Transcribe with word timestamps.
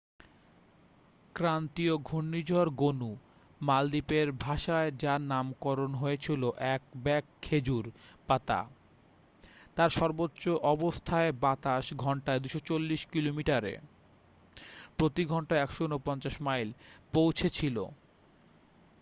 ক্রান্তীয় 1.35 1.97
ঘূর্ণিঝড় 1.97 2.71
গনু 2.75 3.11
মালদ্বীপের 3.61 4.27
ভাষায় 4.31 4.91
যার 4.99 5.21
নামকরণ 5.21 5.91
হয়েছিল 5.93 6.41
এক 6.75 6.81
ব্যাগ 7.03 7.23
খেজুর 7.41 7.85
পাতা 8.27 8.59
তার 9.77 9.89
সর্বোচ্চ 9.89 10.43
অবস্থায় 10.49 11.31
বাতাস 11.41 11.85
ঘন্টায় 11.93 12.39
২৪০ 12.39 13.01
কিলোমিটারে 13.05 13.73
প্রতি 14.97 15.23
ঘন্টায় 15.25 15.63
১৪৯ 15.65 16.35
মাইল 16.41 16.69
পৌঁছেছিল। 17.13 17.77